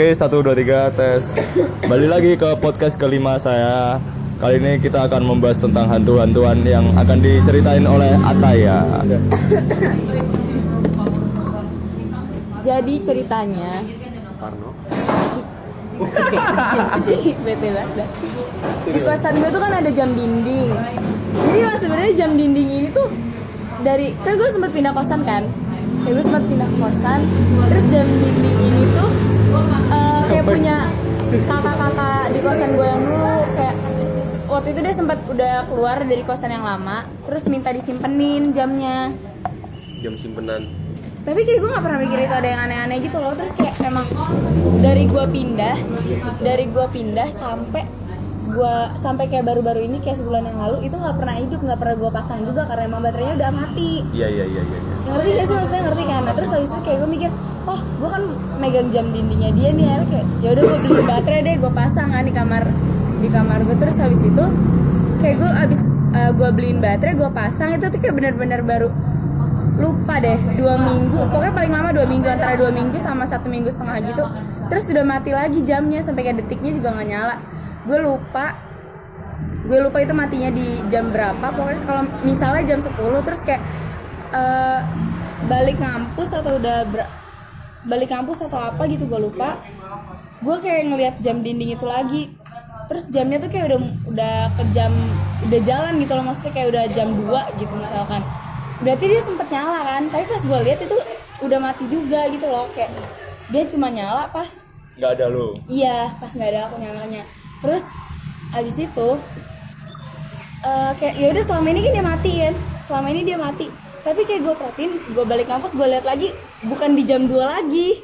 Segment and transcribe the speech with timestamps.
[0.00, 1.36] Oke, satu dua tiga tes.
[1.84, 4.00] Balik lagi ke podcast kelima saya.
[4.40, 8.80] Kali ini kita akan membahas tentang hantu-hantuan yang akan diceritain oleh Ataya.
[12.64, 13.84] Jadi ceritanya
[14.40, 14.72] Parno
[17.44, 18.08] Bete banget dah.
[18.88, 20.72] Di kosan gue tuh kan ada jam dinding
[21.44, 23.12] Jadi lah sebenarnya jam dinding ini tuh
[23.84, 25.44] dari kan gue sempat pindah kosan kan
[26.08, 27.20] kayak gue sempat pindah kosan
[27.68, 30.76] terus jam dinding ini tuh eh, kayak punya
[31.30, 33.76] kakak-kakak di kosan gue yang dulu kayak
[34.50, 39.14] waktu itu dia sempat udah keluar dari kosan yang lama terus minta disimpenin jamnya.
[40.00, 40.66] Jam simpenan.
[41.20, 44.08] Tapi kayak gue gak pernah mikir itu ada yang aneh-aneh gitu loh terus kayak emang
[44.80, 45.76] dari gue pindah
[46.40, 47.84] dari gue pindah sampai
[48.50, 51.96] gue sampai kayak baru-baru ini kayak sebulan yang lalu itu nggak pernah hidup nggak pernah
[51.96, 53.92] gue pasang juga karena emang baterainya udah mati.
[54.10, 54.78] Iya iya iya iya.
[54.78, 55.10] iya.
[55.10, 55.82] ngerti gak sih maksudnya?
[55.86, 56.22] Ngerti kan?
[56.26, 57.30] Nah terus habis itu kayak gue mikir
[57.66, 58.22] oh gue kan
[58.58, 62.08] megang jam dindingnya dia nih ya kayak ya udah gue beli baterai deh gue pasang
[62.10, 62.62] kan di kamar
[63.20, 64.44] di kamar gue terus habis itu
[65.20, 65.80] kayak gue abis
[66.16, 68.88] uh, gue beliin baterai gue pasang itu tuh kayak bener-bener baru
[69.80, 71.20] lupa deh dua minggu.
[71.32, 74.24] Pokoknya paling lama dua minggu antara dua minggu sama satu minggu setengah gitu.
[74.68, 77.34] Terus udah mati lagi jamnya sampai kayak detiknya juga nggak nyala
[77.86, 78.56] gue lupa.
[79.64, 83.62] Gue lupa itu matinya di jam berapa pokoknya kalau misalnya jam 10 terus kayak
[84.32, 84.78] eh,
[85.46, 87.10] balik ngampus atau udah ber-
[87.80, 89.56] balik kampus atau apa gitu gue lupa.
[90.40, 92.22] Gue kayak ngelihat jam dinding itu lagi.
[92.90, 94.90] Terus jamnya tuh kayak udah udah ke jam
[95.46, 98.22] udah jalan gitu loh maksudnya kayak udah jam 2 gitu misalkan.
[98.80, 100.02] Berarti dia sempet nyala kan?
[100.10, 100.96] Tapi pas gue lihat itu
[101.40, 102.90] udah mati juga gitu loh kayak
[103.48, 104.68] dia cuma nyala pas
[105.00, 105.56] Nggak ada lo.
[105.64, 107.24] Iya, pas nggak ada aku nyalanya.
[107.60, 107.84] Terus
[108.50, 109.08] abis itu
[110.62, 112.54] eh, kayak ya udah selama ini kan dia mati kan.
[112.84, 113.66] Selama ini dia mati.
[114.00, 116.32] Tapi kayak gue perhatiin, gue balik kampus gue lihat lagi
[116.64, 118.00] bukan di jam 2 lagi.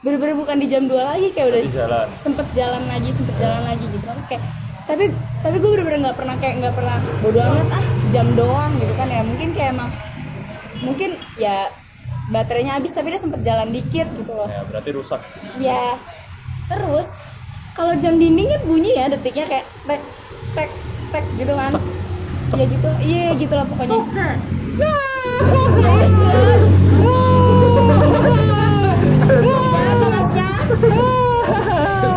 [0.00, 2.06] Bener-bener bukan di jam 2 lagi kayak udah jalan.
[2.14, 4.04] sempet jalan lagi, sempet jalan lagi gitu.
[4.06, 4.42] Terus kayak
[4.86, 5.04] tapi
[5.42, 9.10] tapi gue bener-bener nggak pernah kayak nggak pernah bodo amat ah jam doang gitu kan
[9.10, 9.90] ya mungkin kayak emang
[10.78, 11.56] mungkin ya
[12.30, 15.18] baterainya habis tapi dia sempet jalan dikit gitu loh Ya, berarti rusak.
[15.58, 15.98] Ya,
[16.70, 17.18] terus
[17.76, 20.00] kalau jam dinding kan bunyi ya detiknya kayak tek
[20.56, 20.70] tek
[21.12, 21.76] tek gitu kan.
[22.56, 24.00] Iya gitu, iya gitu lah pokoknya.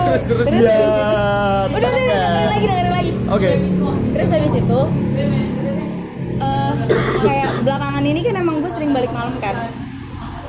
[0.09, 0.80] Terus terus Terus ya.
[1.70, 3.12] Udah, udah, udah, lagi, dengerin lagi.
[3.28, 3.52] Oke.
[4.16, 4.80] Terus habis itu,
[6.40, 6.74] eh,
[7.20, 9.56] kayak belakangan ini kan emang gue sering balik malam kan.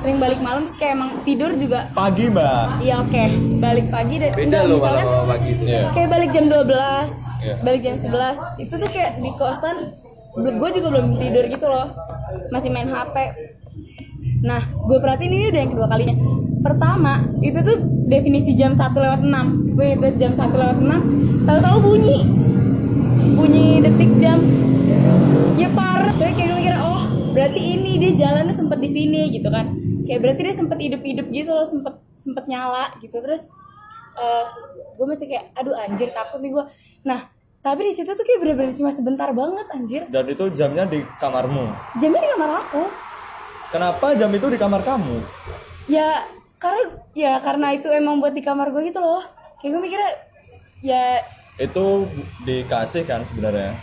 [0.01, 1.85] Sering balik malam, terus kayak emang tidur juga.
[1.93, 2.81] Pagi mbak.
[2.81, 3.25] Iya oke,
[3.61, 5.63] balik pagi dan beda enggak, loh misalnya malam pagi itu.
[5.69, 5.83] Iya.
[5.93, 7.55] kayak balik jam 12 Iya.
[7.65, 9.77] balik jam 11 itu tuh kayak di kosan
[10.37, 11.89] gue juga belum tidur gitu loh.
[12.49, 13.17] Masih main HP
[14.41, 16.17] nah gue perhatiin ini udah yang kedua kalinya.
[16.61, 17.13] Pertama
[17.45, 17.77] itu tuh
[18.09, 22.19] definisi jam 1 lewat 6 gue itu jam 1 lewat 6 tahu-tahu bunyi.
[23.37, 24.41] Bunyi detik jam.
[25.61, 26.13] Ya parah.
[26.17, 29.80] Kayak gue mikir oh berarti ini dia jalannya sempet di sini gitu kan
[30.11, 33.47] kayak berarti dia sempet hidup-hidup gitu loh sempet sempet nyala gitu terus
[34.13, 34.47] eh
[34.99, 36.65] gue masih kayak aduh anjir takut nih gue
[37.01, 40.99] nah tapi di situ tuh kayak bener-bener cuma sebentar banget anjir Dan itu jamnya di
[41.17, 41.71] kamarmu.
[41.95, 42.83] jamnya di kamar aku
[43.71, 45.23] Kenapa jam itu di kamar kamu?
[45.87, 46.27] ya
[46.59, 46.83] karena
[47.13, 49.23] ya karena itu emang buat di kamar gue gitu loh
[49.59, 50.11] kayak gue mikirnya
[50.81, 51.23] ya
[51.57, 52.09] Itu
[52.43, 53.77] dikasih kan sebenarnya.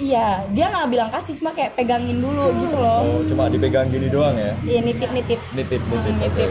[0.00, 4.08] Iya dia nggak bilang kasih cuma kayak pegangin dulu gitu loh Oh, cuma dipegang gini
[4.08, 4.52] doang ya.
[4.62, 6.00] iya nitip nitip Nitip nitip.
[6.08, 6.10] oke.
[6.18, 6.50] nitip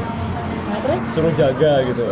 [0.70, 2.06] nah terus Suruh jaga gitu.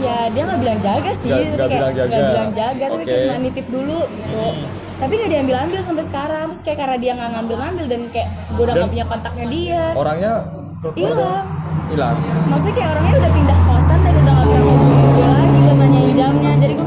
[0.00, 2.10] ya dia nggak bilang jaga sih Nggak- tapi nggak kayak bilang jaga.
[2.10, 4.44] nggak bilang jaga tapi kayak cuma nitip dulu gitu
[4.98, 8.28] tapi nggak diambil ambil sampai sekarang terus kayak karena dia nggak ngambil ngambil dan kayak
[8.50, 10.32] gue udah nggak punya kontaknya dia Orangnya
[10.90, 11.44] Hilang.
[11.86, 12.16] Hilang.
[12.46, 14.64] maksudnya kayak orangnya udah pindah kosan dan udah nggak pernah
[15.10, 16.86] gue lagi buat nanyain jamnya jadi gue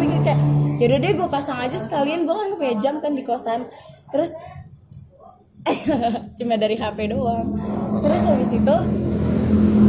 [0.84, 2.28] yaudah deh gue pasang aja sekalian.
[2.28, 3.72] Gue kan punya jam kan di kosan.
[4.12, 4.36] Terus
[6.38, 7.56] cuma dari HP doang.
[8.04, 8.76] Terus habis itu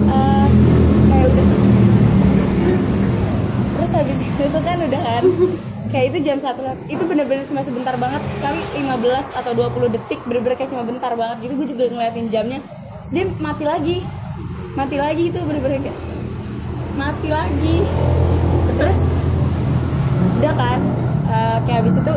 [0.06, 0.46] eh
[1.10, 1.46] kayak udah
[3.74, 5.24] terus habis itu kan udah kan
[5.90, 8.22] kayak itu jam satu itu bener-bener cuma sebentar banget.
[8.38, 11.52] Kali 15 atau 20 detik bener-bener kayak cuma bentar banget gitu.
[11.58, 12.62] Gue juga ngeliatin jamnya.
[13.02, 13.96] Terus dia mati lagi.
[14.78, 15.98] Mati lagi itu bener-bener kayak
[16.94, 17.82] mati lagi.
[18.78, 18.98] Terus
[20.34, 20.78] udah kan
[21.26, 22.14] eh, kayak habis itu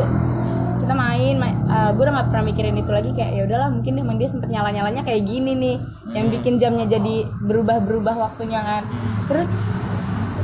[0.78, 4.16] kita main, main gue udah gak pernah mikirin itu lagi kayak ya udahlah mungkin emang
[4.16, 5.76] dia sempet nyala nyalanya kayak gini nih
[6.10, 8.82] yang bikin jamnya jadi berubah berubah waktunya kan
[9.26, 9.48] terus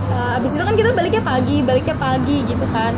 [0.07, 2.93] eh, abis itu kan kita baliknya pagi baliknya pagi gitu kan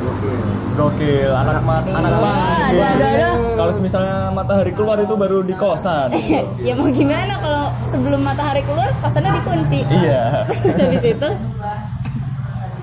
[0.77, 2.37] Gokil, anak mat, anak Wah,
[2.69, 2.77] pagi.
[2.77, 3.29] ada, ada.
[3.57, 6.13] Kalau misalnya matahari keluar itu baru di kosan.
[6.61, 10.45] ya mau gimana kalau sebelum matahari keluar kosannya dikunci Iya.
[10.61, 11.29] terus habis itu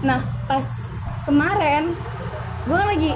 [0.01, 0.65] nah pas
[1.23, 1.95] kemarin
[2.63, 3.11] gue lagi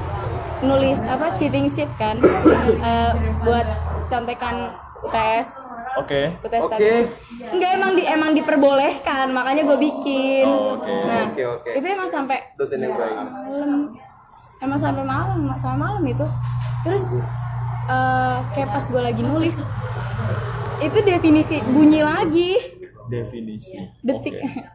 [0.59, 3.11] nulis apa cheating sheet kan eh,
[3.41, 3.67] buat
[4.05, 5.61] contekan UTS
[5.95, 6.33] Oke.
[6.39, 6.71] UTS Oke.
[6.73, 6.89] tadi
[7.47, 10.93] enggak emang di emang diperbolehkan makanya gue bikin Oh, oke.
[11.03, 11.69] nah Oke, oke.
[11.73, 13.13] itu emang sampai Dosen yang baik.
[13.13, 13.93] malam
[14.57, 16.25] emang sampai malam sampai malam itu
[16.81, 17.05] terus
[17.87, 19.57] eh, kayak pas gue lagi nulis
[20.79, 22.51] itu definisi bunyi lagi
[23.07, 23.79] Definisi.
[24.01, 24.66] detik Oke.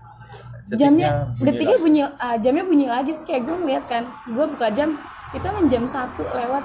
[0.75, 4.69] Jamnya bunyi detiknya bunyi ah, jamnya bunyi lagi terus kayak gue ngeliat kan gue buka
[4.71, 4.97] jam
[5.31, 6.65] itu emang jam satu lewat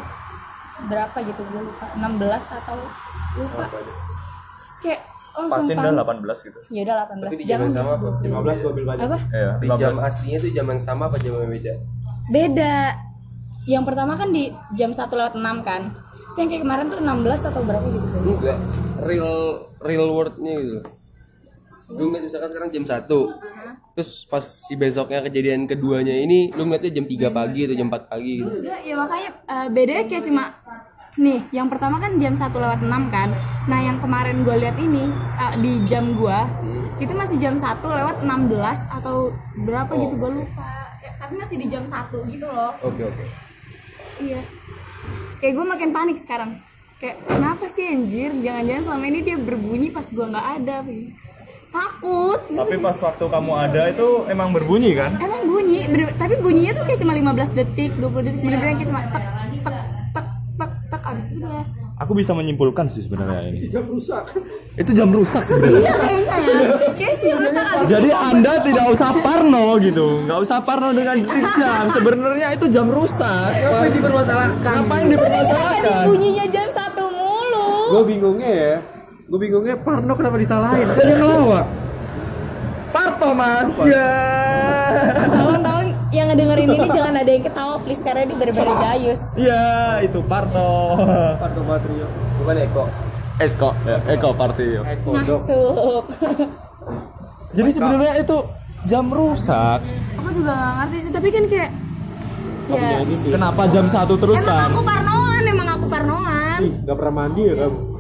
[0.86, 2.08] berapa gitu gue lupa 16
[2.56, 2.76] atau
[3.36, 5.02] lupa terus kayak
[5.34, 6.60] langsung Pasin pan- dah 18 gitu.
[6.68, 8.08] ya udah 18 Tapi di jam jam yang sama apa?
[8.18, 9.04] Jam 15 gue ambil banyak.
[9.04, 10.08] apa Iya, Di jam 15.
[10.08, 11.74] aslinya tuh jam yang sama apa jam yang beda?
[12.28, 12.76] beda
[13.66, 14.44] yang pertama kan di
[14.74, 17.14] jam 1 lewat 6 kan terus yang kayak kemarin tuh 16
[17.46, 18.58] atau berapa gitu Enggak,
[19.02, 19.32] real
[19.80, 20.80] real worldnya gitu.
[21.88, 23.08] Lu ngeliat misalkan sekarang jam 1
[23.94, 28.12] Terus pas si besoknya kejadian keduanya ini Lu ngeliatnya jam 3 pagi atau jam 4
[28.12, 30.44] pagi gitu Enggak, ya makanya eh, bedanya kayak cuma
[31.18, 33.34] nih, yang pertama kan jam 1 lewat 6 kan.
[33.66, 36.46] Nah, yang kemarin gue lihat ini eh, di jam gua
[36.98, 38.54] itu masih jam 1 lewat 16
[38.94, 40.70] atau berapa gitu gue lupa.
[41.02, 42.70] Kayak- Tapi masih di jam 1 gitu loh.
[42.80, 43.24] Oke oke
[44.20, 44.46] Iya.
[45.26, 46.62] Terus kayak gue makin panik sekarang.
[46.98, 48.30] Kayak kenapa sih anjir?
[48.38, 50.76] Jangan-jangan selama ini dia berbunyi pas gua nggak ada.
[51.68, 52.40] Takut.
[52.48, 55.18] Tapi pas waktu kamu ada itu emang berbunyi kan?
[55.18, 59.02] Emang bunyi, bener- tapi bunyinya tuh kayak cuma 15 detik, 20 detik, bener-bener kayak cuma
[59.10, 59.26] tek
[59.58, 59.76] tek
[60.14, 60.28] tek
[60.58, 61.66] tek tek abis itu udah
[61.98, 63.74] Aku bisa menyimpulkan sih sebenarnya ini.
[63.74, 64.30] Jam rusak.
[64.78, 65.82] Itu jam rusak sebenarnya.
[65.82, 66.36] Iya kayaknya
[67.26, 67.34] ya.
[67.34, 70.22] Rusak abis Jadi Anda tidak usah parno gitu.
[70.30, 71.90] Nggak usah parno dengan detik jam.
[71.90, 73.50] Sebenarnya itu jam rusak.
[73.50, 74.74] Apa dipermasalahkan?
[74.78, 76.06] Ngapain Tadi dipermasalahkan?
[76.06, 77.70] bunyinya jam satu mulu.
[77.90, 78.76] Gue bingungnya ya.
[79.28, 80.88] Gue bingungnya Parno kenapa disalahin?
[80.88, 81.66] Kan yang ngelawak.
[82.96, 83.68] Parto mas.
[83.84, 84.12] Ya.
[85.28, 89.22] Tolong-tolong yang ngedengerin ini jangan ada yang ketawa please karena ini bener-bener jayus.
[89.36, 90.96] Ya itu Parto.
[91.44, 92.08] Parno Batrio.
[92.40, 92.84] Bukan Eko
[93.38, 94.82] Eko, ya, Eko Partio.
[94.88, 95.20] Eko dok.
[95.20, 96.04] Masuk.
[97.52, 98.38] Jadi sebenarnya itu
[98.88, 99.84] jam rusak.
[100.24, 101.70] Aku juga gak ngerti sih tapi kan kayak
[102.72, 103.04] ya.
[103.28, 104.72] Kenapa jam satu terus emang kan?
[104.72, 106.60] aku parnoan emang aku parnoan.
[106.64, 107.97] Ih, gak pernah mandi ya kamu?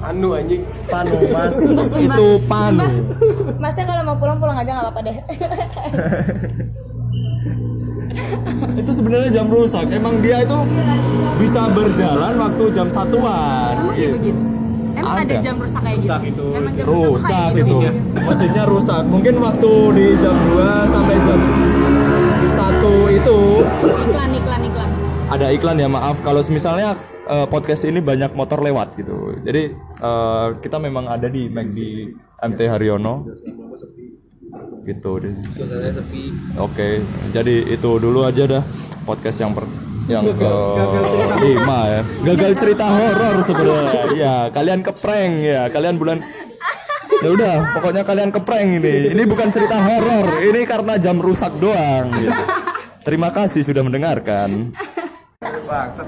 [0.00, 1.54] Anu anjing Panu mas,
[1.92, 2.86] itu panu.
[3.58, 5.16] Masnya kalau mau pulang pulang aja nggak apa-apa deh.
[8.74, 9.84] itu sebenarnya jam rusak.
[9.88, 10.58] Emang dia itu
[11.38, 13.74] bisa berjalan waktu jam satuan.
[13.76, 14.14] Emang kayak Gitu.
[14.14, 14.40] begitu.
[14.94, 15.36] Emang ada, Ada.
[15.40, 16.08] jam rusak kayak gitu.
[16.08, 16.44] Rusak itu.
[16.52, 17.76] Emang jam Rusak rusak kayak itu.
[17.78, 17.78] gitu.
[18.20, 19.02] Mesinnya rusak.
[19.04, 21.40] Mungkin waktu di jam 2 sampai jam
[22.50, 23.38] 1 itu
[23.78, 24.90] Iklan iklan iklan.
[25.28, 26.94] ada iklan ya maaf kalau misalnya
[27.28, 29.36] eh, podcast ini banyak motor lewat gitu.
[29.44, 31.78] Jadi eh, kita memang ada di McD
[32.40, 33.28] MT Haryono
[34.88, 35.34] gitu deh.
[35.92, 37.04] Sepi Oke,
[37.36, 38.64] jadi itu dulu aja dah
[39.04, 39.68] podcast yang per
[40.08, 40.52] yang ke
[41.44, 42.02] lima ya.
[42.32, 44.02] Gagal cerita horor sebenarnya.
[44.16, 45.62] Iya, kalian keprank ya.
[45.68, 46.18] Kalian bulan
[47.18, 49.10] Ya udah, pokoknya kalian keprank ini.
[49.10, 52.42] Ini bukan cerita horor, ini karena jam rusak doang gitu.
[53.02, 54.70] Terima kasih sudah mendengarkan.
[55.42, 56.06] Bangsat.